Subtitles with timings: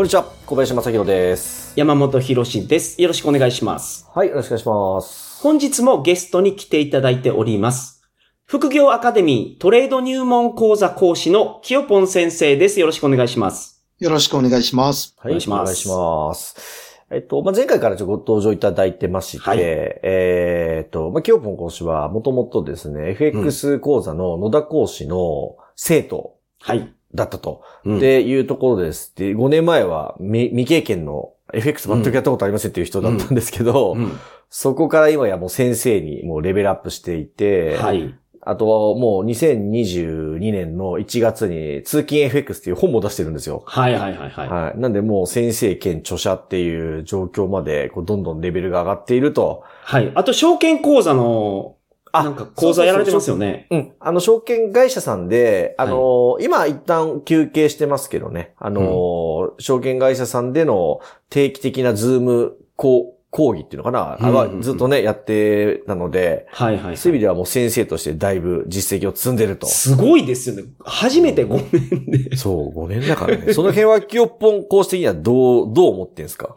[0.00, 1.74] こんにちは、小林正宏です。
[1.76, 3.02] 山本博史です。
[3.02, 4.08] よろしくお願いします。
[4.14, 5.42] はい、よろしくお願いします。
[5.42, 8.02] 本日もゲストに来ていただいております。
[8.46, 12.80] 副業アカデミートレード入門講座講師の清ポン先生です。
[12.80, 13.84] よろしくお願いします。
[13.98, 15.14] よろしくお願いします。
[15.18, 17.04] はい、お願いしますお願いします。
[17.10, 26.90] えっと、まあ、前回からちょっとご登場いただいてまして、はいえーっと、まあ、キヨポン講師はもともとですね、FX 講座の野田講師の生徒はい。
[27.14, 29.14] だったと、うんっていうところです。
[29.16, 34.12] で、5年前は未未経験の FX 全くやったことありませんっていう人だったんですけど、うん
[34.50, 38.14] そこから今やもう先生にもうレベルアップしていて、はい。
[38.42, 43.62] あとはもう2022年の1月に通勤 FX っていう本も出してるんですよ。
[43.66, 44.48] はいはいはいはい。
[44.48, 44.80] はい。
[44.80, 49.62] なんでもう先生兼著者っていう状況までこうどんどんレベルが上がっていると。
[49.84, 50.10] はい。
[50.14, 51.79] あと、証券講座の、あ
[52.12, 53.66] なんか講座やられてますよね。
[53.70, 53.92] うん。
[54.00, 58.54] あの、証券会社さんで、あのー今一旦休憩してますけどね。
[58.58, 66.96] あのー証券会社さんでの定期的なズーム講講義っていうのかな、うんうんうんはずっとね、やってたので、はいはいはい。
[66.96, 69.68] そういう意味ではもう先生としてだいぶ実績を積んでると。
[69.68, 70.64] すごいですよね。
[70.84, 71.68] 初めて5
[72.08, 72.36] 年で。
[72.36, 73.52] そう、5年だからね。
[73.52, 76.56] その辺は、清っぽん講師的にはどう、どう思ってんすか？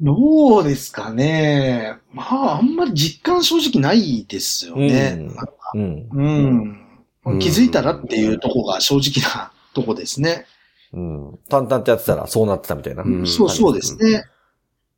[0.00, 1.98] どうですかね。
[2.12, 5.28] まあ、あんまり実感正直ないですよね。
[5.74, 6.08] うん。
[6.10, 6.86] うん。
[7.26, 10.46] うん気づいたらっていうとこが正直なとこですね。
[10.92, 11.38] うん。
[11.48, 13.02] 淡々とやってたらそうなってたみたいな。
[13.02, 14.24] うんそうそうですね。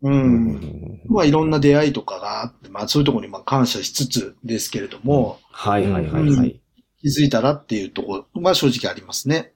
[0.03, 0.08] う。
[0.08, 1.00] うんん。
[1.06, 6.61] まあ、いろんな出会いとかがあって、まあ、そういうところにまあ感謝しつつですけれども、はいはいはいはい。
[7.01, 9.52] 気づいたらっていうところは正直ありますね。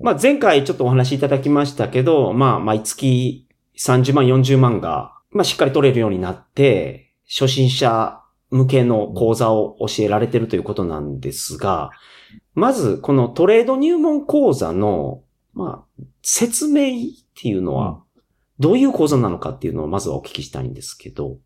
[0.00, 3.46] まあ、前回ちょっとお話しいただきましたけど、まあ、毎月
[3.80, 8.20] 30万、40万が、まあ、しっかり取れるようになって、初心者
[8.50, 11.90] 向けの講座を教えられてるということなんですが、
[12.54, 15.22] まず、このトレード入門講座の、
[15.54, 16.96] まあ、説明っ
[17.40, 18.02] ていうのは、
[18.58, 21.38] どういう講座なのかっていうのをまずはお聞きしたいんですけど。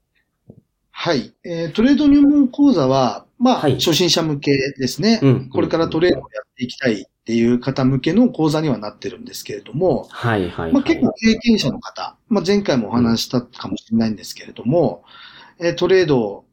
[0.90, 1.32] はい。
[1.44, 5.20] えートレード入門講座は、まあ、はい初心者向けですね。
[5.22, 5.48] うん。
[5.50, 10.72] これからトレードをやっていきたいっていう方向けの講座にはなってるんですけれども、はいはい、はい。
[10.72, 15.04] まあ、結構経験者の方、まあ、前回もお話ししたかもしれないんですけれども、
[15.58, 16.44] えートレードを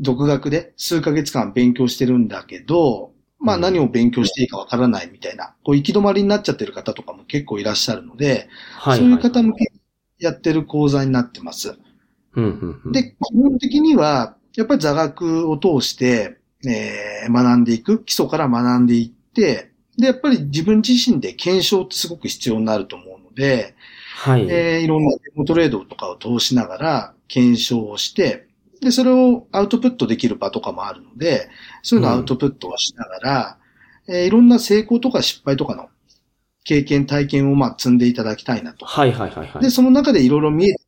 [0.00, 9.80] 独学で数ヶ月間勉強してるんだけど、まあうん何を勉強していいかわからないみたいな、こう行き止まりになっちゃってる方とかも結構いらっしゃるので、はいそういう方向けに
[10.18, 11.78] やってる講座になってます。
[12.34, 19.67] うんうんうん、で、基本的には、やっぱり座学を通して、えー学んでいく、基礎から学んでいって、
[19.98, 23.74] で、やっぱり自分自身で検証ってすごく必要になると思うので、
[24.16, 24.48] はい。
[24.50, 28.46] えーいろんなデモトレードとかを通しながら検証をして、
[28.80, 31.48] で、それをアウトプットできる場とかもあるので、
[31.82, 33.58] そういうのをアウトプットをしながら、
[34.08, 35.88] えーいろんな成功とか失敗とかの
[36.64, 38.86] 経験、体験をまあ積んでいただきたいなと。
[38.86, 39.62] はいはいはいはい。
[39.62, 40.80] で、その中でいろいろ見えて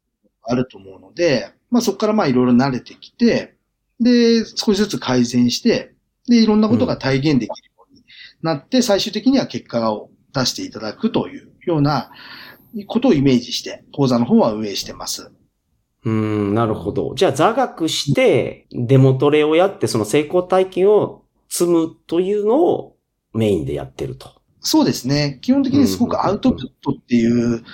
[0.43, 3.57] あると思うので、まあそこからまあいろいろ慣れてきて、
[4.01, 5.95] で、少しずつ改善して、
[6.29, 7.70] で、いろんなことが体現できる
[8.43, 12.11] なって、最終的には結果を出していただくというような
[12.87, 15.33] ことをイメージして、講座の方は運営してます。
[16.05, 17.15] うーん、なるほど。
[17.15, 22.97] じゃあ座学して、デモトレをやって、その成功体験を積むというのを
[23.35, 24.31] メインでやってると。
[24.61, 25.39] そうですね。
[25.43, 27.65] 基本的にすごくアウトプットっていう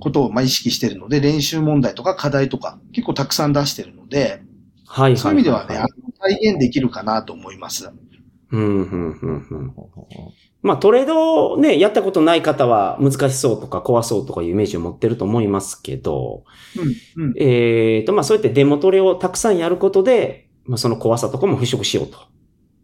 [0.00, 4.30] ことをまあ意識してるので、練習問題とか課題とか結構たくさん出してるので、はい
[4.86, 5.76] はいはい、そういう意味ではね、
[6.18, 7.90] 体現できるかなと思います。
[8.52, 9.74] うん、うん、うん、うん。
[10.62, 16.44] まあトレードをね、やったことない方は難しそうとか怖そうとかいうイメージを持ってると思いますけど、
[17.16, 17.34] うん、うん。
[17.38, 22.18] えーと、まあそうやってデモトレをたくさんやることで、まあその怖さとかも払拭しようと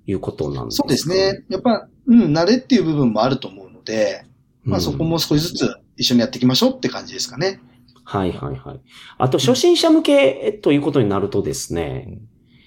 [0.07, 0.89] いうことなんですか？
[0.89, 1.09] そうです。
[1.09, 1.45] ね。
[1.49, 4.25] やっぱ、うん、慣れっていう部分もあると思うので、
[4.63, 7.61] まあそこうんも少しずつ一緒にやっていきましょうって感じですかね。
[8.05, 8.81] はいはいはい。
[9.19, 12.21] あと、初心者向けということになるとですね、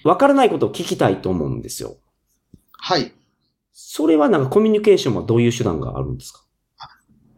[0.04, 1.96] わからないことを聞きたいと思うんですよ。
[2.82, 3.12] はい。
[3.72, 6.40] それはなんかコミュニケーションはどういう手段があるんですか？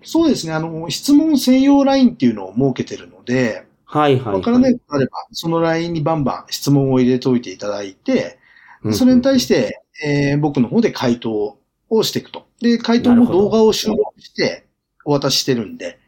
[0.04, 0.52] そうですね。
[0.52, 4.34] あの、質問専用ラインっていうのを設けてるので、はいはい、はい。
[4.36, 8.38] わからないことがあれば、そのラインにバンバン質問を入れておいていただいて、
[8.82, 11.56] うんそれに対して、えー僕の方で回答
[11.88, 14.66] をしていくとで、回答も動画を収録して
[15.04, 16.00] お渡ししてるんで、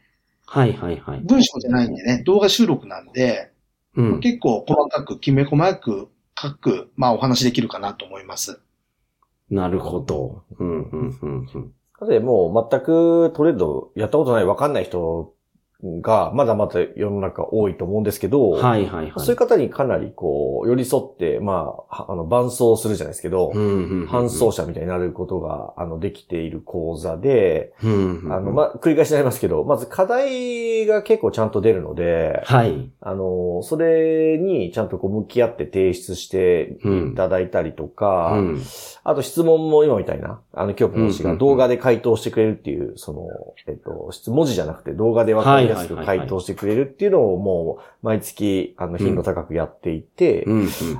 [0.44, 1.20] はいはいはい。
[1.20, 3.52] 文章じゃないんでね、動画収録なんで、
[3.96, 4.20] うん。
[4.20, 8.60] 結構細かく、きめ細く書く、まあお話できるかなと思います。
[9.50, 10.44] なるほど。
[10.58, 11.46] うん、うん、うん、
[12.00, 12.08] うん。
[12.08, 15.33] で、もう全くトレードやったことないわかんない人
[16.00, 19.12] がまだまだ世の中多いと思うんですけど、はいはいはい。
[19.18, 28.32] そういう方にかなりこう、寄り添って、まあ、はあの、伴走するじゃないですけど、うんうんうんうん、搬送者みたいになることが、あの、できている講座で、うんうんうん。
[28.32, 32.90] あの、まあ、繰り返しになりますけど、まず課題が結構ちゃんと出るので、はい。
[33.00, 38.62] あの、それにちゃんとこう向き合って提出していただいたりとか、うん。
[39.04, 43.28] あと質問も今みたいな、あの、今日講師うんうんうんが動画で回答してくれるっていう、その、
[43.66, 50.46] えっと、質文字じゃなくて動画でわかりやすく回答してくれるっていうのをもう、毎月、あの、頻度高くやっていて。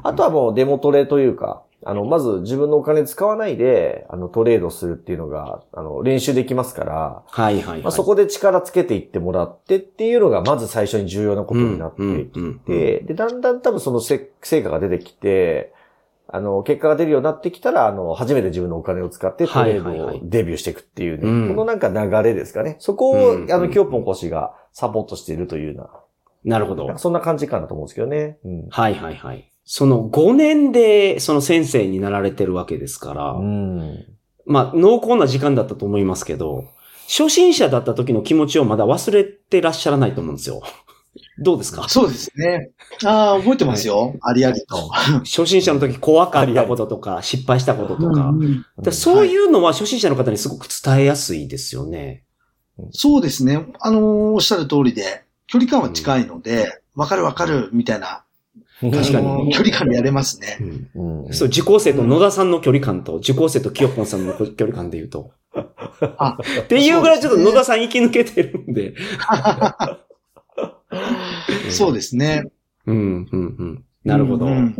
[0.02, 7.82] あとはもうデモトレというか、あの、まず自分のお金使わないで、あの、トレードするっていうのが、あの、練習できますから、はいはいはい。
[7.82, 15.74] まあ、そこで力つけていってもらってっていうのが、まず最初に重要なことになってきて、うんで、で、だんだん多分そのせ成果が出てきて、
[16.34, 22.74] あの、結果が出るようになってきたら、あの、初めて自分のお金を使ってトレードをデビューしていくっていうね、うんこのなんか流れですかね。
[22.80, 25.90] そこを、うんあの、キョーポンがサポートしているというよ
[26.44, 26.98] うなるほど。
[26.98, 28.38] そんな感じかなと思うんですけどね。
[28.44, 28.68] うん。
[28.68, 29.48] はいはいはい。
[29.64, 34.04] その5年でその先生になられてるわけですから、うん。
[34.44, 36.64] まあ濃厚な時間だったと思いますけど、
[37.06, 40.62] 初心者だった時の気持ちをまだ忘れてらっしゃらないと思うんですよ。
[41.38, 41.88] どうですか？
[41.88, 42.70] そうですね。
[43.04, 44.14] ああ、覚えてますよ。
[44.22, 44.76] ありありと。
[45.24, 48.28] 初心者の時怖かったこととか、失敗したこととか。
[48.28, 52.22] うんうんでそういうのは初心者の方にすごく伝えやすいですよね。
[52.92, 53.66] そうですね。
[53.80, 54.02] あのー
[54.34, 58.24] おっしゃる通りで、距離感は近いので、わ、かるわかる、みたいな、
[58.80, 60.58] 確かにあのー距離感でやれますね。
[60.94, 61.32] うん。
[61.32, 65.32] そう、受講生と野田さんの距離感と、受講生と清ポンさんの距離感で言うと。
[66.18, 68.94] あっていうぐらいちょっと野田さん生き抜けてるんで。
[71.70, 72.44] そうですね。
[72.86, 73.84] うん、うん、うん。
[74.04, 74.46] なるほど。
[74.46, 74.74] ううんん、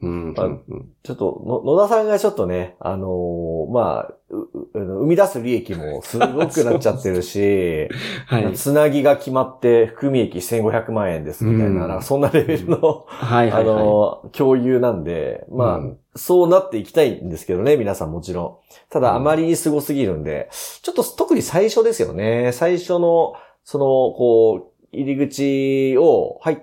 [0.00, 0.34] うん、
[0.68, 0.92] うん。
[1.02, 7.88] ちょっと、の野田さんがちょっとね、あのーまあ、ううあの生み出す利益もすごくなっちゃってるし、
[8.26, 8.52] はい。
[8.54, 18.56] つなぎが決まって含み益1500万円ですみたいな、うんなんかそんなレベルの、はい、あはい、はの、共有なんで、まあ、うんそうなっていきたいんですけどね、皆さんもちろん。
[18.88, 20.48] ただ、あまりに凄すぎるんで、
[20.82, 22.52] ちょっと特に最初ですよね。
[22.52, 26.58] 最初の、その、こう、入り口を入っ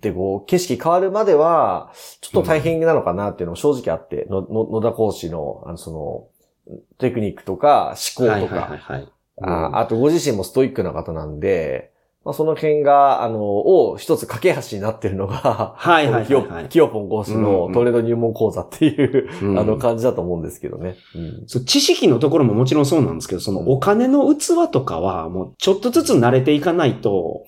[0.00, 6.28] て、こう、景色変わるまでは、ちょっと大変なのかなっていうのも正直あって、のの野田講師の、あの、そ
[6.68, 8.28] の、テクニックとか思い。
[8.28, 9.08] 考はい、はい、とか、はい。
[9.42, 11.90] ああとご自身もストイックな方なんで、
[12.24, 20.96] まあ、その辺が、あの、を一つ架け橋になってるのが、はいはいはいキヨはいキヨポン講師うんうんのトレード入門講座っていう、うんあの感じだと思うんですけどね。
[21.14, 27.44] うんそう知識のところももちろんそうなんですけど、そのお金の器とかは、もうちょっとずつ慣れていかないと、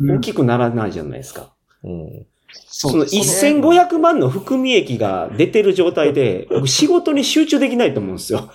[0.00, 1.52] 大きくならないじゃないですか。
[1.82, 2.26] うん
[2.66, 8.48] その1500万の含み益が出てる状態で、僕仕事に集中できないと思うんですよ。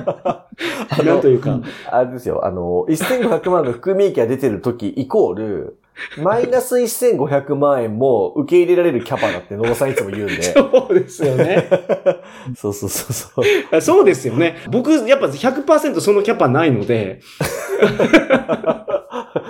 [1.04, 1.60] なんというか。
[1.90, 5.78] あれですよ、あの、1500万の含み益が出てる時イコール、
[6.18, 10.42] マイナス1500万円も受け入れられるキャパだって野田さんいつも言うんで。
[10.52, 11.68] そうですよね。
[12.56, 13.80] そうそうそうそう。
[13.80, 14.56] そうですよね。
[14.70, 17.20] 僕、やっぱ100%そのキャパないので、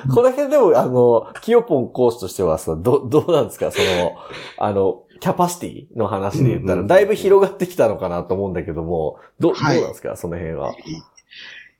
[0.15, 3.71] この辺でも、あの、キヨポン講師としてはさ、ど、どうなんですか？
[3.71, 4.13] その、
[4.59, 10.17] あの、キャパシティの話で言ったら、だいぶ広がってきたのかなと思うんだけども、ど、どうはいなんですか？
[10.17, 10.73] その辺は。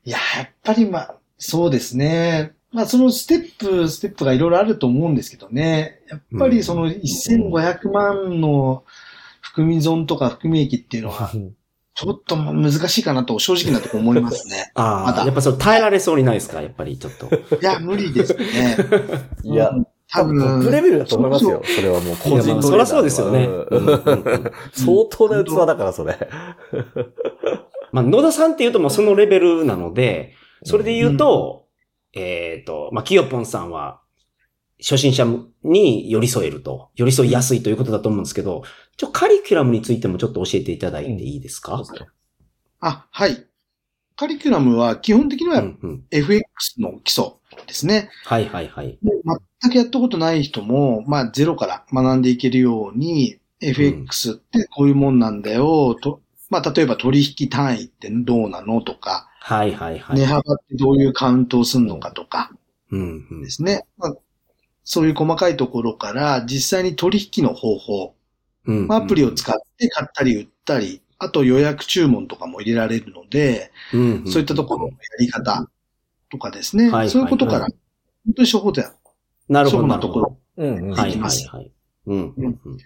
[0.05, 2.53] いや、やっぱりまあ、そうですね。
[2.71, 5.99] まあ、そのステップ、ステップがいろいろあると思うんですけどね。
[6.09, 8.83] やっぱりその1500万の
[9.41, 11.29] 含み損とか含み益っていうのは、
[11.95, 14.71] ちょっと難しいかなと正直なとこ思いますね。
[14.75, 17.27] ああ、まだやっぱそれ耐えられそうにないですかやっぱりちょっと。
[17.27, 18.77] いや、無理ですね。
[19.43, 21.61] いやうん多分、トップレベルだと思いますよ。
[21.63, 22.61] それはもう個人。
[22.61, 23.45] そりゃそうですよね。
[23.45, 26.15] うんうんうんうん相当な器だから、それ。
[27.91, 30.33] まあ、野田さんって言うともうそのレベルなので、
[30.63, 31.65] それで言うと、
[32.13, 34.01] えっ、と、まあ、キヨポンさんは、
[34.79, 35.25] 初心者
[35.63, 38.63] に寄り添えると、寄り添いやすいということだと思うんですけど、
[38.97, 41.81] ちょ、カリキュラムについてもちょっと教えていただいていいですか、
[42.79, 43.45] あ、はい。
[44.15, 47.33] カリキュラムは基本的にはうんうん、FX の基礎
[47.65, 48.09] ですね。
[48.25, 48.97] はいはいはい。
[49.01, 49.21] もう
[49.61, 60.17] 全くやったことない人も、まあ、ゼロから学んでいけるように、FX ってこういうもんなんだよ、と、まあ、例えば取引単位ってどうなのとか、はいはいはい。
[60.17, 62.51] 値幅ってどういうカウントをするのかとか
[62.91, 63.49] うんうんで。
[63.49, 63.85] すね。
[63.97, 64.15] まあ、
[64.83, 68.15] そういう細かいところから、実際に取引の方法、
[68.65, 75.69] うんまあアプリを使って買ったり売ったり、あと予約注文とかも入れられるので、うんそういったところのやり方
[76.29, 76.89] とかですね。
[76.89, 77.75] はいそういうことから、はい
[78.25, 78.85] 本当に処方で
[79.49, 79.81] なるほど。
[79.81, 80.37] そうなところ。
[80.57, 80.91] うんうん。
[80.91, 81.71] はいできますはいはい。
[82.07, 82.83] うんうんうんで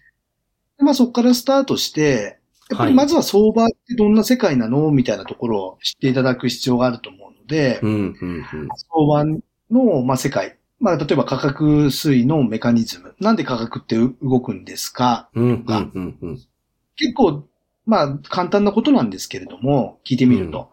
[0.80, 4.92] まあそこからスタートして、やっぱりまずは相場ってどんな世界なの？
[4.92, 9.26] みたいなところを知っていただく必要があると思うので、うんうんうん相場
[9.72, 10.58] の、まあ、世界。
[10.80, 13.16] まあ、例えば価格推移のメカニズム。
[13.20, 15.30] なんで価格って動くんですか？
[15.34, 16.40] うんうんうんうん
[16.96, 17.48] 結構、
[17.86, 20.72] まあ、簡単なことなんですけれども、聞いてみると。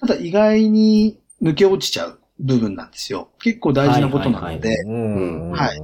[0.00, 3.30] ただ意外に抜け落ちちゃう部分なんですよ。
[3.40, 5.50] 結構大事なことなので、はいうん。
[5.50, 5.78] はい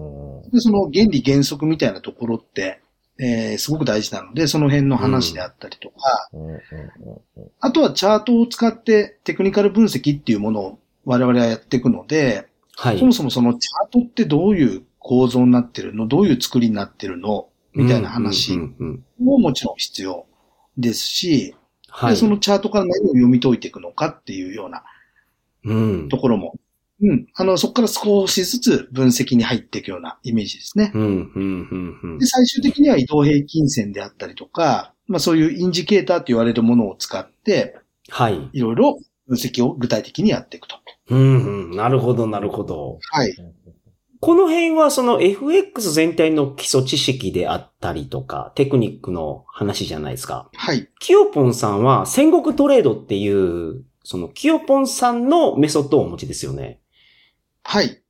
[0.53, 2.81] でその原理原則みたいなところって、
[3.19, 6.61] えーすごく大事なので、その辺の話であったりとか、うんうんうん
[7.61, 12.47] あとはチャートを使ってテクニカル分析っていうものを我々はやっていくので、
[12.77, 12.99] はい。
[12.99, 16.07] そもそもそのチャートってどういう構造になってるの？
[16.09, 17.49] どういう作りになってるの？
[17.73, 20.27] みたいな話うんうんうんももちろん必要
[20.79, 21.55] ですし、
[21.89, 24.85] はそのチャートから何を読み解いていくのかっていうような
[25.65, 26.55] うんところも、
[27.01, 27.27] うん。
[27.35, 30.93] あの、そこから少しずつ分析に入っていくようなイメージですね。
[30.95, 37.77] うんうんうんうんで、最終的には移動平均線であったりとか、まあそういうインジケーターと言われるものを使って、
[38.09, 38.51] はい。
[38.53, 40.77] いろいろ分析を具体的にやっていくと。
[41.11, 41.77] うんうん。
[41.77, 42.99] なるほど、なるほど。
[43.11, 43.35] はい。
[44.21, 50.49] この辺はその FX 全体の基礎知識であったりとか、テクニックの話じゃないですか。
[50.55, 50.89] はい。
[50.99, 56.81] キヨポンさんは戦国トレードっていう、そのキヨポンさんのメソッドをお持ちですよね。
[57.63, 58.01] はい。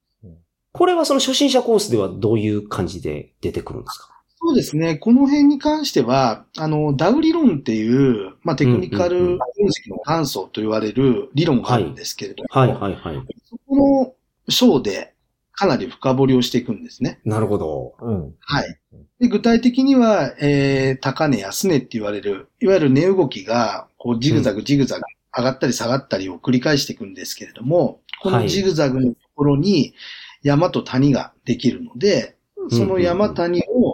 [0.70, 4.13] これはその初心者コースではどういう感じで出てくるんですか？
[4.46, 4.96] そうですね。
[4.96, 13.26] この辺に関しては、あの、ダウ理論っていう、まあ、テクニカル分析の元祖と言われる理論があるんですけれども、はいはいはい。
[13.48, 14.14] そこの
[14.50, 15.14] 章で
[15.52, 17.20] かなり深掘りをしていくんですね。
[17.24, 17.94] なるほど。
[18.00, 18.34] うん。
[18.40, 18.78] はい。
[19.18, 29.94] で具体的には、えー、高値、安値って言われる、いわゆる値動きが、こう、ジグザグ、ジグザグ、上がったり下がったりを繰り返していくんですけれども、こはいのジグザグのところに
[30.42, 32.36] 山と谷ができるので、
[32.70, 33.93] その山谷を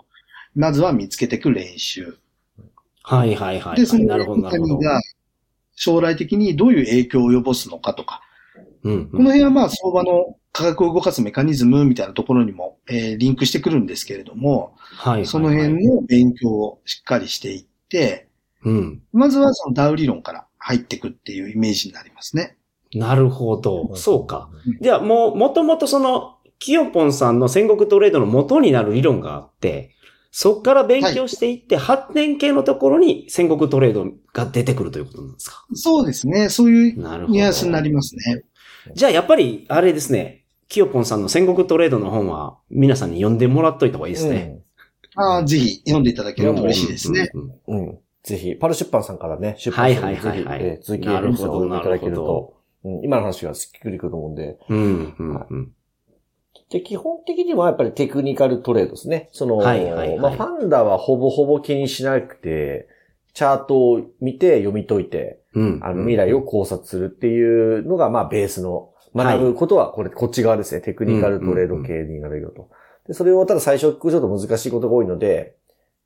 [0.55, 2.17] まずは見つけていく練習。
[3.03, 3.77] はいはいはい。
[3.77, 4.75] で、そのなるほどなるほど。
[4.75, 5.01] 谷が
[5.75, 8.23] 将来的にどういう影響を及ぼすのかとか、
[8.83, 15.27] うんこの辺はまあ相場の価格を動かすメカニズムみたいなところにも、えーリンクしてくるんですけれども、はいはいはい。
[15.27, 18.29] その辺の勉強をしっかりしていって、
[18.65, 19.03] うん。
[19.13, 22.57] まずはそのダウ理論から入っていくっていうイメージになりますね。
[22.95, 23.95] なるほど。
[23.97, 24.51] そうか。
[24.67, 29.95] うんじゃあもう、もともとその、キヨポンさんの戦国トレードの元になる理論があって、
[30.31, 35.67] そこから勉強していって、発展系のところに戦国トレードが出てくるということなんですか？
[35.75, 36.49] そうですね。
[36.49, 37.35] そういうなるほど。
[37.35, 38.45] ニュアンスになりますね。
[38.95, 44.61] じゃあやっぱり、あれですね、キヨポンさんの戦国トレードの本は皆さんに読んでもらっといた方がいいですね。
[45.17, 47.29] ああぜひ読んでいただければ嬉しいですね。
[47.35, 47.89] うんうんうん。
[47.89, 47.99] うん。
[48.23, 54.59] ぜひ、パル出版さんからね、出はい版してぜひ、続きなるほどエピソードをいただけるなるほと、うん、今の話がしっくりくると思うんで。
[54.69, 54.79] うん
[55.19, 55.73] うんうん
[56.71, 59.29] で、基本的にはやっぱりテクニカルトレードですね。
[59.33, 62.89] その、はいはいはいまあ、ファンダはほぼほぼ気にしなくて、
[63.35, 65.81] チャートを見て読み解いて、うん。
[65.83, 70.81] あの、未来を考察するっていうのが、まあ、ベースの、学ぶことは、これ、こっち側ですね。
[70.81, 72.71] テクニカルトレード系になるよと。
[73.09, 75.57] で、それを、ただ最初、ちょっと難しいことが多いので、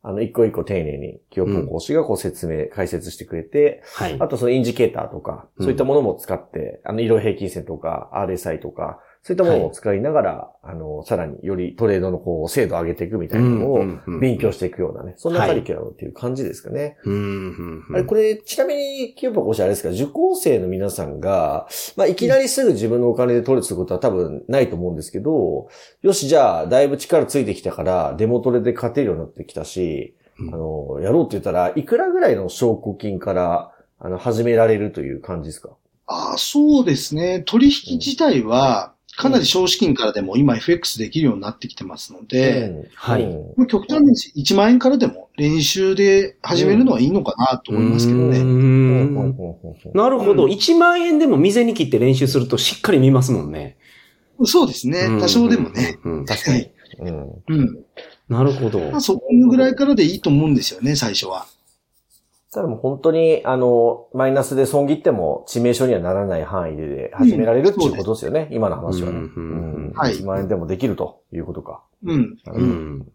[0.02, 4.16] あの、一個一個丁寧に、清子講師がこう説明、解説してくれて、はい。
[4.18, 13.82] あとそのインジケーターとか、うんそういったものも使って、あの、移動平均線とか、RSI とか、そういったものを使いながら、あの、さらによりトレードのこう、精度を上げていくみたいなのを
[14.20, 16.98] 勉強していくようなね、そんなカリキュラムっていう感じですかね。
[17.04, 21.66] うんうんうんあれ、これ、ちなみに、清子講師あれですか、受講生の皆さんが、
[21.96, 25.68] まあ、いきなりすぐ自分のお金で取るってことは多分ないと思うんですけど、
[26.02, 30.54] よし、じゃあ、だいぶ力ついてきたから、デモトレで勝てるようになってきたし、うん。
[30.54, 35.70] あの、やろうって言ったら、いくらぐらいの証拠金から、あの、始められるという感じですか？
[36.06, 37.42] ああ、そうですね。
[37.46, 48.38] 取引自体は、かなり少資金からでも今 FX できるようになってきてますので、うんはい極端に1万円からでも練習で始めるのはいいのかなと思いますけどね。
[49.94, 50.44] なるほど。
[50.44, 53.76] うん1万円でも未に切って練習するとしっかり見ますもんね。
[54.44, 55.06] そうですね。
[55.20, 55.98] 多少でもね。
[56.04, 56.18] うん。
[56.18, 56.70] うん確かに。
[56.98, 57.42] うん。
[57.48, 57.84] うん。
[58.28, 58.80] なるほど。
[58.90, 61.46] まあ、そこぐらいからでいいと思うんですよね、最初は。
[62.54, 69.18] ただもう本当に、あの、マイナスで損切っても致命傷にはならない範囲で始められるっていうことですよね、今の話はね。
[69.18, 71.82] うんうんうんはい1万円でもできるということか。
[72.04, 72.36] うん。
[72.46, 73.12] うん。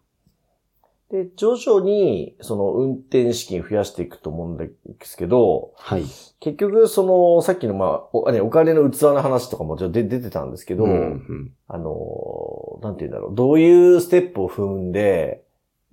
[1.10, 4.70] で、徐々に、その、運転資金増やしていくと思うんで
[5.00, 6.04] すけど、はい。
[6.38, 15.42] 結局、その、さっきの、まあ、お,、ね、お金の器の話とかもちょっと出出てたんですけど、うんあの、なんて言うんだろう、どういうステップを踏んで、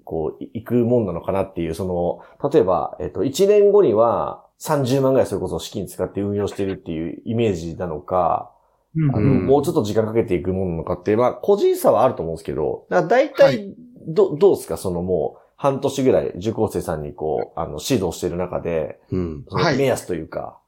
[0.07, 8.51] こう、い行くもんなのかなっていう、その、例えば、えっと、1年後には30万ぐらいそれこそ資金使って運用してるっていうイメージなのか、
[8.95, 13.75] うんあの、うんもうちょっと時間かけていくものなのかって、まあ、個人差はあると思うんですけど、だから大は体、
[14.07, 14.77] ど、どうですか？
[14.77, 19.45] そのもう、半年ぐらい受講生さんにこう、あの、指導してる中で、うん。
[19.77, 20.59] 目安というか、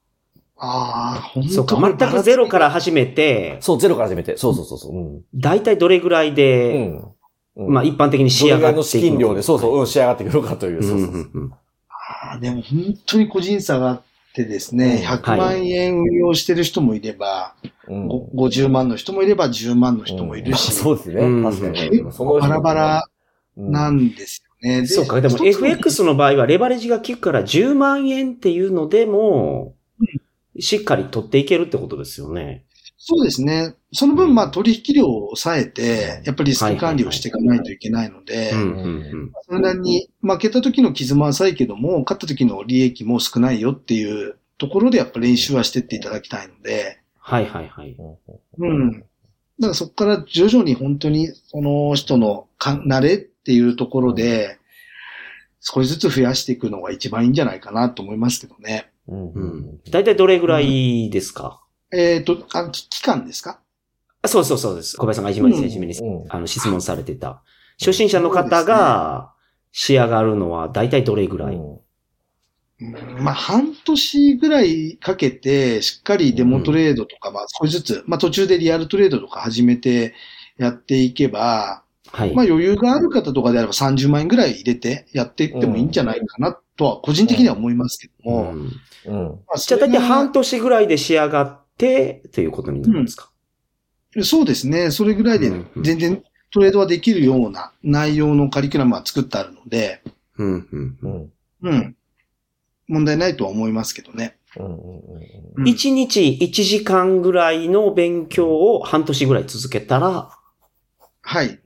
[0.61, 5.21] ああ、本当そうか、全くゼロから始めて、そう、ゼロから始めて、そうそうそうそう、うん。
[5.33, 7.11] 大体どれぐらいで、うん。
[7.55, 10.83] うんまあ一般的に仕上がっていく資金量で、そうそう、ううん、仕上がってくるかという、ん。
[10.83, 11.51] そうそうそう。
[12.31, 14.01] あーでも本当に個人差があっ
[14.33, 17.55] てですね、うん100万円運用してる人もいれば、
[17.87, 21.21] うんご50万の人もいれば10万の人もいるし、 そうですね。
[21.21, 21.89] うん確かに。
[21.89, 23.07] 結構バラバラ
[23.57, 24.85] なうんんですよね。
[24.85, 29.75] そうか、でも FX の場合はレバレッジが効くから10万円っていうのでも、
[30.59, 32.65] しっかり取っていけるってことですよね。
[33.01, 33.75] そうですね。
[33.93, 47.95] その分、まあ取引量を抑えて、やっぱりリスク管理をしていかないといけないので、それなりに負けた時の傷も浅いけども、勝った時の利益も少ないよっていうところでやっぱ練習はしてっていただきたいので、はいはいはい。
[48.57, 48.91] うん。
[48.91, 49.07] だか
[49.59, 54.59] らそこから徐々に本当にその人のか慣れっていうところで、
[55.61, 58.91] 少しずつ増やしていくのが一番いいんじゃないかなと思いますけどね。
[59.07, 59.79] うんううんん。
[59.89, 61.61] 大体どれぐらいですか、
[61.91, 63.59] えっ、と、あの、期間ですか？
[64.21, 64.97] あそうそうそうです。
[64.97, 67.41] 小林さんがいじめに選手に、うんあの質問されてた。
[67.79, 69.31] 初心者の方が
[69.71, 80.13] 仕上がるのは大体どれぐらい、うんうんまあ、半年ぐらいかけて、しっかりデモトレードとか、まあ、少しずつ、まあ、途中でリアルトレードとか始めて
[80.57, 82.33] やっていけば、はい。
[82.33, 88.51] まあ、余裕がある方とかであれば30万円ぐらい入れてやっていってもいいんじゃないかなとは、個人的には思いますけども。
[88.51, 88.71] うん
[89.05, 89.25] うん。
[89.47, 93.31] まあじゃあ大体半年ぐらいで仕上がって、ということになるんですか、
[94.21, 94.91] そうですね。
[94.91, 100.01] それぐらいでうんうん全然トレードはできるような内容のカリキュラムは作ってあるので、
[100.37, 101.31] うん、うん、うん。
[101.61, 101.73] うん。
[101.73, 101.95] うん。
[102.87, 104.35] 問題ないとは思いますけどね。
[104.57, 104.73] うんうん
[105.57, 110.29] うん1日1時間ぐらいの勉強を半年ぐらい続けたら、
[111.21, 111.59] はい。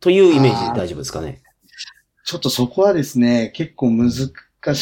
[0.00, 1.42] というイメージで大丈夫ですかね？
[2.24, 4.30] ちょっとそこはですね、結構難し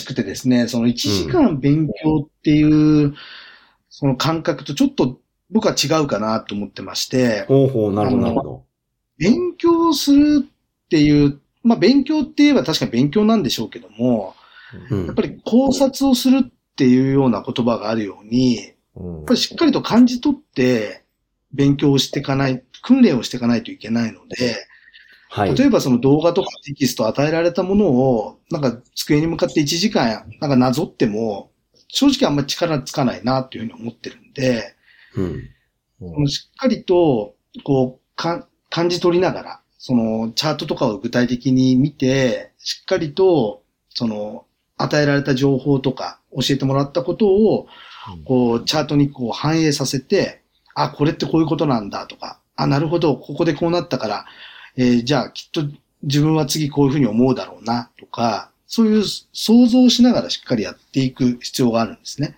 [0.05, 3.15] くてですね、その1時間勉強っていう、
[3.99, 5.19] その感覚とちょっと
[5.51, 8.65] 僕は違うかなと思ってまして、ほうほう、なるほど、なるほど。
[9.17, 14.35] 勉強するっていう、まあ勉強って言えば確かに勉強なんでしょうけども、
[14.91, 21.03] うんやっぱり考察をするっていうような言葉があるように、やうんっぱりしっかりと感じ取って
[21.55, 24.57] 勉強をしていかない、訓練をしていかないといけないので、
[25.31, 25.57] はい。
[25.57, 31.51] 例えばその動画とかテキスト与えられたものを、なんか机に向かって1時間なんかなぞっても、
[31.89, 34.75] 正直あんまり力つかないなっていうふうに思ってるんで、
[35.15, 35.49] うん。
[35.99, 44.47] そのしっかりと、こう、か感じ取りながら、そのチャートとかを具体的に見て、しっかりと、その、
[44.79, 47.67] 与えられた情報とか、教えてもらったことを、
[48.25, 50.43] こう、チャートにこう反映させて、
[50.75, 54.27] あ、これってこういうことなんだとか、あ、なるほど、ここでこうなったから、
[54.77, 55.63] えーじゃあきっと
[56.03, 62.37] 自分は次こういうふうに思うだろうな、とか、そういう想像をしながらしっかりやっていく必要があるんですね。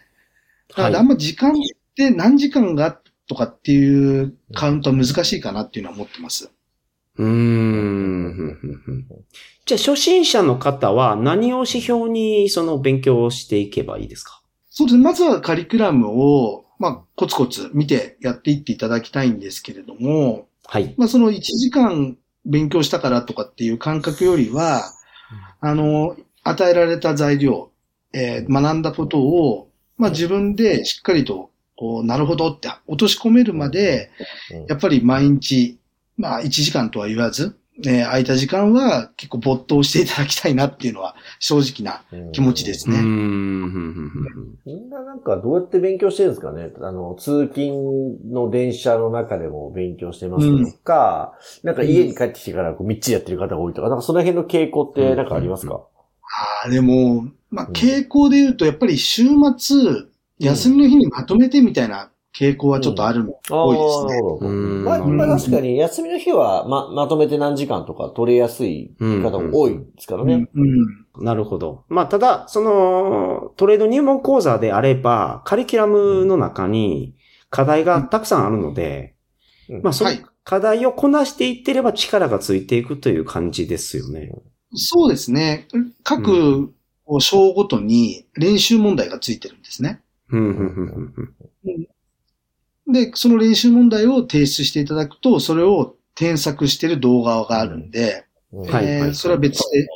[0.68, 1.54] だからあんま時間っ
[1.96, 6.50] て何時間がとかっていうカウントは難しいかなっていうのは思ってます。
[7.16, 9.06] うーん
[9.66, 14.40] じゃあ、初心者の方は何を指標にその勉強をしていけばいいですか？
[14.70, 15.02] そうですね。
[15.02, 20.94] まずはカリキュラムを、まあ、コツコツ見てやっていっていただきたいんですけれども、はい。
[20.96, 24.84] まあ、その1時間勉強したからとかっていう感覚よりは、
[25.60, 27.70] あの、与えられた材料、
[28.12, 34.10] えー学んだことを、まあ、自分でしっかりと、こう、なるほどって落とし込めるまで、
[34.68, 35.78] やっぱり毎日、
[36.16, 42.90] まあ、1時間とは言わず、えー空いた時間は結構没頭していただきたいなっていうのは正直な気持ちです。
[42.90, 43.00] ね。
[43.00, 43.06] み
[44.74, 46.72] んななんかどうやって勉強してるんですかね？
[46.80, 55.74] あの、通勤の電車の中でも勉強してますとか、なんか家に帰ってきてからこうみっちりやってる方が多いとか、なんかその辺の傾向ってなんかありますか、
[56.64, 57.72] ああ、でも、まあ、うん。
[57.72, 59.22] 傾向で言うと、やっぱり週
[59.56, 59.76] 末、
[60.38, 64.84] 休みの日にまとめてみたいな傾向はちょっとあるの、多いですね。
[64.84, 70.48] まあ、まあ確かに休みの日はま、まとめて何時間とか取れやすい方も多いですからね。
[70.54, 71.84] うんうんなるほど。
[71.88, 77.16] まあ、ただ、その、トレード入門講座であれば、カリキュラムの中に
[77.50, 79.16] 課題がたくさんあるので、
[79.68, 84.32] うんまあ、そのはい課題をこなしていってれば力がついていくという感じですよね。
[84.72, 85.68] そうですね。
[86.04, 86.72] 各
[87.20, 90.00] 章ごとに練習問題がついてるんですね。
[90.30, 91.14] うん、うん、うん、
[91.66, 91.88] うん。
[92.88, 99.86] で、その練習問題を提出していただくと、それを添削してる動画があるんで、えーそれは別で、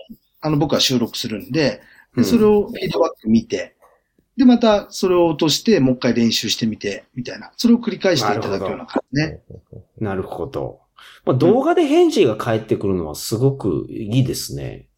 [0.41, 1.81] あの、僕は収録するんで、
[2.15, 3.75] うんでそれをフィードバック見て、
[4.37, 7.53] で、またそれを落として、もう一回練習してみて、みたいな。
[7.57, 9.41] それを繰り返していただくような感じね。
[9.99, 10.81] なるほど。
[11.25, 14.89] まあ、動画で返事が返ってくるのはすごくいいですね。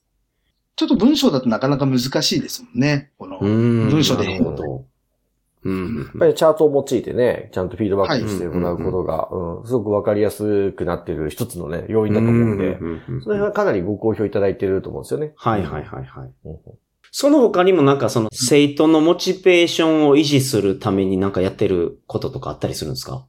[0.76, 3.12] ちょっと文章だとなかなか難しいですもんね。
[3.18, 3.90] この、うん。
[3.90, 4.86] 文章でなるほど。
[5.64, 5.96] うん。
[5.98, 15.32] やっぱりチャートを用いてね、ちゃんとフィードバックしてもらうことが、うん、すごくわかりやすくなっている一つのね、要因だと思うんで、その辺はかなりご好評いただいていると思うんですよね。
[15.36, 16.30] はいはいはいはい。
[16.44, 16.56] うん
[17.16, 23.24] その他にもなんかその生徒のモチベーションを維持するためになんかやってることとかあったりするんですか？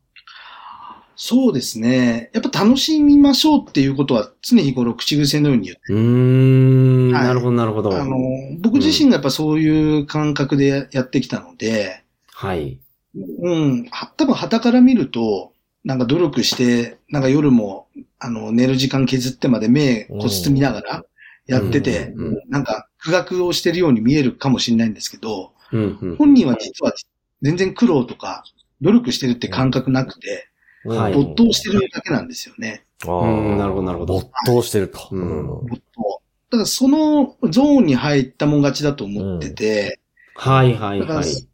[1.16, 2.32] そうですね。
[2.34, 7.14] やっぱ楽しみましょうっていうことは常日頃口癖のように言って、うーん。
[7.14, 7.96] はいなるほどなるほど。
[7.96, 8.18] あの、
[8.60, 12.04] 僕自身がやっぱそういう感覚でやってきたので、
[12.36, 12.80] はい。
[13.16, 15.54] うん、は多分旗から見ると、
[15.86, 17.88] なんか努力して、なんか夜も、
[18.20, 21.06] あの、寝る時間削ってまで目こすつ見ながら
[21.48, 26.94] やってて、うんうんなんか苦学をしてるように見えるかもしれないんですけど、うんうん本人は実は
[27.42, 28.44] 全然苦労とか
[28.82, 30.50] 努力してるって感覚なくて、
[30.84, 32.86] はい没頭してるだけなんですよね。
[33.04, 35.08] あーうんなるほどなるほど没頭してると。
[35.12, 36.22] うん没頭。
[36.50, 40.00] だからそのゾーンに入ったもん勝ちだと思ってて、
[40.36, 41.48] はいはいだから、はい。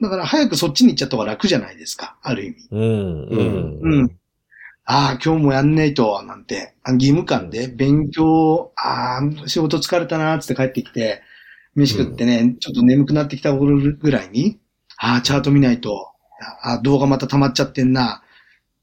[0.00, 2.68] うんだから早くそっちに行っちゃった方が楽じゃないですか、ある意味。
[2.70, 3.26] うん。
[3.26, 3.78] うん。
[3.82, 4.10] うん。
[4.84, 11.22] ああ、今日もやんないと、なんて、あ義務感で勉強、ああ、仕事疲れたな、つって帰ってきて、
[11.74, 14.58] 飯食ってね、ちょっと眠くなってきた頃ぐらいに、
[14.96, 16.08] ああ、チャート見ないと、
[16.62, 18.22] ああ、動画また溜まっちゃってんな、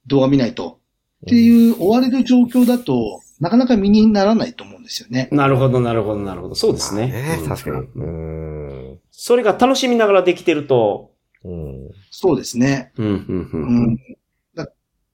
[0.07, 0.79] 動画見ないと、
[1.25, 5.29] っていう追われる状況だと、なかなか身にならないと思うんですよね。
[5.31, 6.55] なるほどなるほどなるほど。
[6.55, 7.07] そうですね。
[7.07, 7.75] ねうん確かに。
[7.95, 8.99] うん。
[9.11, 11.11] それが楽しみながらできてると、
[11.43, 11.89] うん。
[12.11, 12.91] そうですね。
[12.97, 13.83] うん、うん、ううん。
[13.91, 13.97] ん。
[14.55, 14.67] だ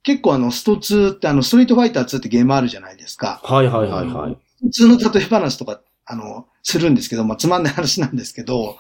[0.04, 3.42] 結構あの、スト2ってあの、ストリートファイター2ってゲームあるじゃないですか。
[3.44, 4.38] はいはいはいはい。
[4.62, 8.78] 普通の例え話とか、あの、するんですけど、まあ、つまんない話なんですけど、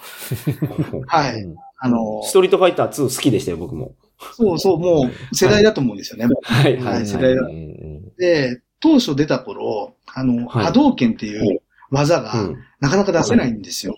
[1.07, 1.45] はい。
[1.79, 3.95] あの、ストリートファイター2好きでしたよ、僕も。
[4.37, 6.33] そうそう、もう世代だと思うんですよね。
[6.43, 7.05] はいははいいはい。
[7.05, 13.95] 世代だうんで、当初出た頃、あの、はい波動拳っていう技がうんなかなか出せないんですよ。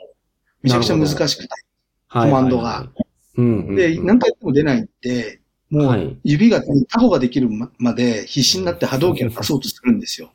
[0.62, 1.50] めちゃくちゃ難しくて。
[2.08, 2.88] はいコマンドが。
[3.36, 6.18] で、何回やっても出ないんで、もうはい。
[6.24, 10.32] 指が、タコができるまで必死になって波動拳を出そうとするんですよ。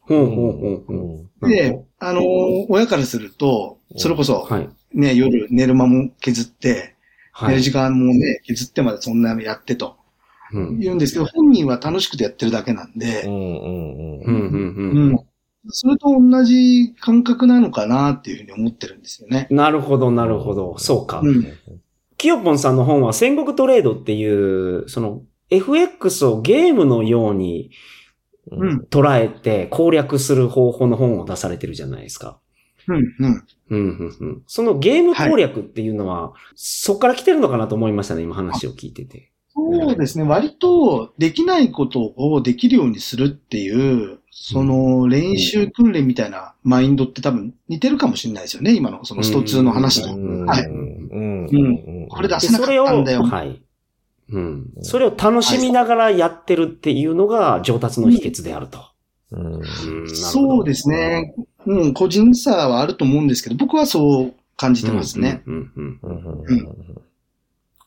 [1.42, 2.20] で、あの、
[2.68, 4.68] 親からすると、それこそ、はい。
[4.92, 6.96] ね、夜寝る間も削って、
[7.32, 7.50] はい。
[7.50, 9.99] 寝る時間もね、削ってまでそんなのやってとうん。
[10.52, 13.32] 言うんですけど、本人は楽しくてやってるだけなんで、うん。
[13.32, 14.20] うん。
[14.24, 15.18] うんうんううんん。
[15.68, 19.46] それと同じ感覚なのかなっていうふうに思ってるんですよね。
[19.50, 20.78] なるほど、なるほど。
[20.78, 21.30] そうかう。
[21.30, 21.46] ん。
[22.16, 27.70] キヨポンさんの本は戦国トレードっていう、その FX をゲームのように
[28.50, 28.86] うん。
[28.90, 32.40] 捉えて攻略する方法の本を出されてるじゃないですか。
[32.88, 32.96] うん。
[32.96, 33.44] うん。
[33.70, 39.30] うんうんうん、そのゲーム攻略っていうのは、そこから来てるのかなと思いましたね、今話を聞いてて。
[39.54, 40.24] そうですね。
[40.24, 48.74] 割とできないことをできるようにするっていう、その練習訓練みたいなマインドって多分似てるかもしれないですよね。
[48.74, 50.14] 今のそのスト2の話と。
[50.14, 50.46] うん。
[50.46, 51.46] はいうん。
[51.46, 53.22] うんこれ出で、せなかったんだよ。
[53.22, 53.60] はい。
[54.30, 54.70] うん。
[54.82, 58.78] それを楽しみながらやってるっていうのが上達の秘訣であると。
[60.14, 60.88] そうです。
[60.88, 61.34] ね。
[61.66, 65.42] うん、個人差はあると思うんですけど、僕はそう感じてますね。
[65.46, 66.00] うん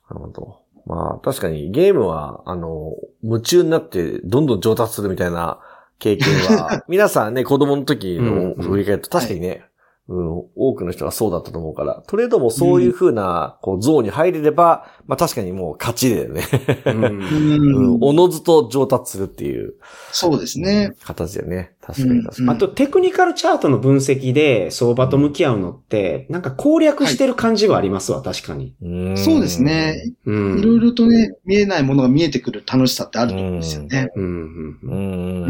[0.10, 0.63] なるほど。
[0.86, 2.94] まあ、確かにゲームは、あの、
[3.24, 5.60] 夢中になってどんどん上達するみたいな
[6.00, 9.66] 経験は、皆さんね、子供の時の振り返ると確かにね、
[10.10, 16.44] うん、多くの人がそうだったと思うから、トレードもそういう風な、こう、ゾーンに入れれば、まあ確かにもう勝ちだよね。
[16.86, 19.76] うんおのずと上達するっていう
[20.12, 20.94] そうですね。
[21.04, 21.74] 形だよね。
[21.82, 22.50] 確かに確かに。
[22.50, 28.76] あと、テクニカルチャートの分析で相場と向き合うのって、なんか攻略してる感じはありますわ、確かに。
[28.82, 30.14] うんそうですね。
[30.26, 30.60] うん。
[30.60, 34.10] いろいろとね、見えないものが見えてくる楽しさってあると思うんですよね。
[34.16, 35.50] うんうんううんんう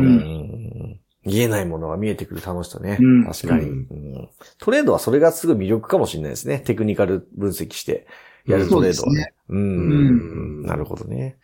[0.90, 2.98] ん見えないものが見えてくる楽しさね。
[3.00, 6.60] うん確かに、うんうんトレードはそれがすごい魅力かもしれないですね。
[6.60, 8.08] テクニカル分析して
[8.46, 9.34] やるトレードはね。
[9.50, 9.62] うんう
[10.62, 11.38] んなるほどね。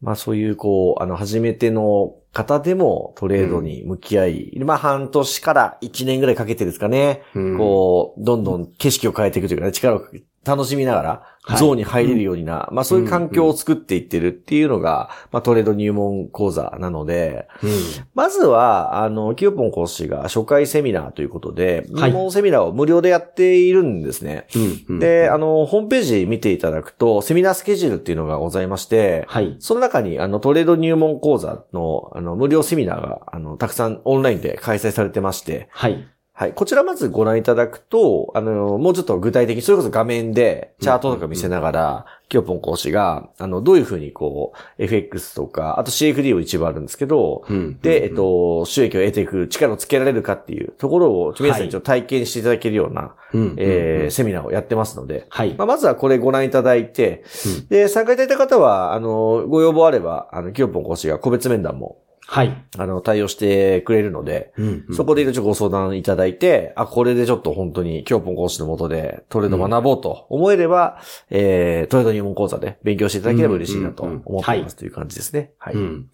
[0.00, 7.22] まあそういうこう、あの、初めての方でもトレードに向き合い、まあ半年から1年ぐらいかけてですかね。
[7.34, 10.02] うんこう、どんどん景色を変えていくというかね、力を
[10.44, 11.08] 楽しみながら、
[11.44, 17.70] はいゾーンに入れるようにな、まあそういう環境を作っていってるっていうのが、まあトレード入門講座なので、うん。
[18.14, 24.46] まずは、あの、キヨポン講師が初回セミナーということで、はい入門セミナーを無料でやっているんですね。
[24.88, 24.98] うん。
[25.00, 29.56] で、あの、ホームページ見ていただくと、セミナースケジュールっていうのがございまして、はい。
[29.58, 36.06] その中に、あの、トレード入門講座の、あの、無料セミナーが、あの、たくさんオンラインで開催されてまして、はい。
[36.34, 36.54] はい。
[36.54, 47.78] こちらまずご覧いただくと、あの、もうちょっと具体的に、それこそ画面で、チャートとか見せながら、キヨポン講師が、あの、どういうふうにこう、FX とか、あと CFD を一部あるんですけど、うん。
[47.80, 55.54] で、えっと、収益を得ていく力をつけられるかっていうところを、皆さんにちょっと体験していただけるような、うん、えーセミナーをやってますので、はい。
[55.58, 61.98] まあ、まずはこれご覧いただいて、うんで、参加いただいた方は、あの、ご要望あれば、あの、キヨポン講師が個別面談も、
[62.32, 62.64] はい。
[62.78, 75.52] あの、対応してくれるので、うんそこでいろいろご相談いただいて、あ、これでちょっと本当に、キヨポン講師のもとでトレード学ぼうと思えれば、えー、トレード入門講座で勉強していただければ嬉しいなと思っていはいますという感じですね。
[75.58, 75.74] はい。
[75.74, 76.08] うん。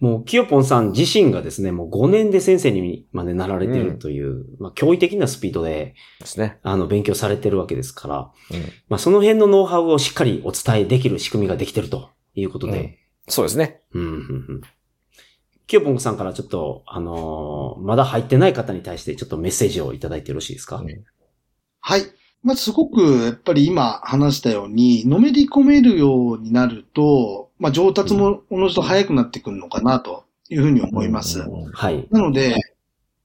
[0.00, 6.58] もう、きよぽんさん自身がですね、もう5年で先生にまでなられてるという、まあ、驚異的なスピードで、ですね。
[6.62, 8.16] あの、勉強されてるわけですから、
[8.50, 13.80] うんまあ、その辺のノウハウをしっかりお伝えできる仕組みができてるということで、そうですね。
[13.94, 14.60] うん、うん、うん。
[15.68, 21.04] きよぽんさんからちょっと、あのーまだ入ってない方に対してちょっとメッセージをいただいてよろしいですか、うん
[21.80, 22.02] はい。
[22.42, 31.40] まあ、すごく、やっぱり今話したように、のめり込めるようになると、まあ、上達もおのずと早くなってくるのかなというふうに思います。
[31.40, 32.08] うんはい。
[32.10, 32.56] なので、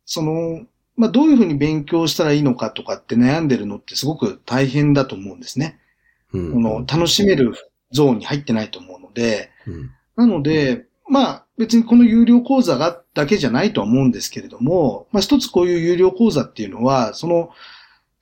[0.06, 0.65] その、
[0.97, 5.79] まあ、どういうふうに勉強したらいいのかとかって悩んでるのってすごく大変だと思うんですね。
[6.34, 7.53] うんこの、楽しめる
[7.91, 17.52] ゾーンに入ってないと思うので、うんなので、まあ別にこの有料講座がだけじゃないとは思うんですけれども、まあ一つこういう有料講座っていうのは、その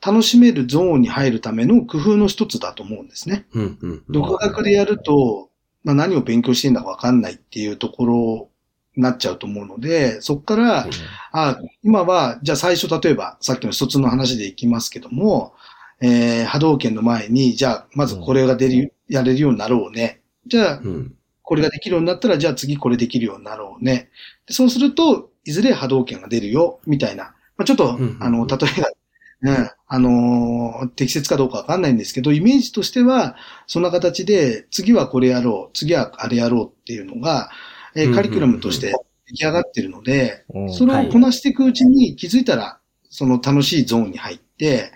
[0.05, 3.45] 楽しめるゾーンに入るための工夫の一つだと思うんですね。
[3.53, 4.03] うん、うん。
[4.09, 5.49] 独学でやると、
[5.83, 8.49] まあ何を勉強していいんだかわかんないっていうところ
[8.95, 10.87] になっちゃうと思うので、そこから、
[11.31, 15.53] あ今は、じゃあ最初例えばさっきの一つの話でいきますけども、
[16.01, 20.21] えー波動拳の前に、じゃあまずこれが出る、やれるようになろうね。
[20.47, 21.15] じゃあうん。
[21.51, 24.09] これができるようになったら、じゃあ次これできるようになろうね。
[24.47, 27.35] でそうすると、いずれ波動拳が出るよ、みたいな。
[27.57, 33.35] まあ、ちょっと、うんうんあの、例えば、うん、あのー適切かどうかわかんないんですけど、イメージとしては、
[33.67, 37.49] そんな形で、次はこれやろう、次はあれやろうっていうのが、
[37.95, 38.93] えーうんうんうんカリキュラムとして
[39.27, 44.93] 出来上がってるので、うんそれをこなしていくうちに気づいたら、その楽しいゾーンに入って、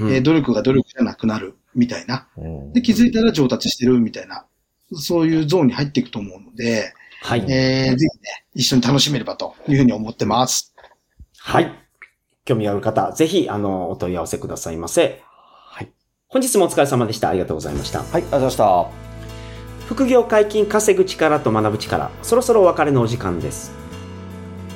[0.00, 2.26] うんえー努力が努力じゃなくなる、みたいな。
[2.38, 4.46] うんで、気づいたら上達してる、みたいな。
[4.92, 7.44] そういうゾーンに入っていくと思うので、はい。
[7.48, 10.74] えー、ぜひね、一緒に楽しめればというふうに思ってます。
[11.38, 11.72] はい。
[12.44, 15.22] 興味ある方、ぜひ、あの、お問い合わせくださいませ。
[15.70, 15.90] はい。
[16.28, 17.28] 本日もお疲れ様でした。
[17.28, 18.00] ありがとうございました。
[18.00, 19.10] はい、ありがとうございました。
[19.86, 23.72] 副業解禁稼ぐ力と学ぶ力、そろそろお別れのお時間です。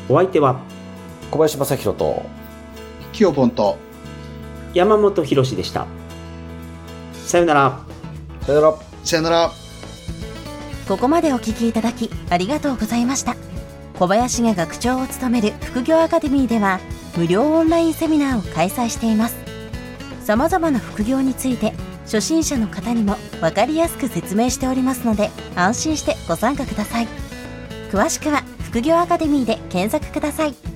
[0.08, 0.60] お相手は
[1.30, 2.22] 小林正宏と、
[3.12, 3.78] キヨポンと、
[4.74, 5.86] 山本博史でした。
[7.12, 7.80] さよなら。
[8.42, 8.78] さよなら。
[9.04, 9.63] さよなら。
[10.86, 13.36] ここまでお聞きいただきありがとうございました。
[13.98, 16.80] 小林が学長を務める副業アカデミーでは
[17.16, 19.36] 無料オンラインセミナーを開催しています。
[20.24, 21.72] 様々な副業について
[22.04, 27.08] 初心者の方にも分かりやすく説明しておりますので安心してご参加ください。
[27.90, 30.73] 詳しくは副業アカデミーで検索ください。